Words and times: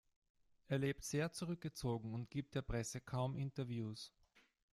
Er 0.67 0.79
lebt 0.79 1.03
sehr 1.03 1.31
zurückgezogen 1.31 2.11
und 2.15 2.31
gibt 2.31 2.55
der 2.55 2.63
Presse 2.63 2.99
kaum 3.01 3.35
Interviews. 3.35 4.11